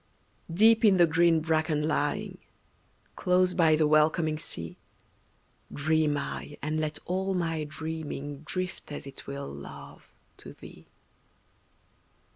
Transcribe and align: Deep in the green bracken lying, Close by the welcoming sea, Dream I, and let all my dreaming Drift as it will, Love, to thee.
Deep 0.51 0.83
in 0.83 0.97
the 0.97 1.05
green 1.05 1.41
bracken 1.41 1.87
lying, 1.87 2.39
Close 3.15 3.53
by 3.53 3.75
the 3.75 3.85
welcoming 3.85 4.35
sea, 4.39 4.75
Dream 5.71 6.17
I, 6.17 6.57
and 6.59 6.79
let 6.79 6.97
all 7.05 7.35
my 7.35 7.65
dreaming 7.65 8.39
Drift 8.39 8.91
as 8.91 9.05
it 9.05 9.27
will, 9.27 9.47
Love, 9.53 10.07
to 10.37 10.53
thee. 10.53 10.87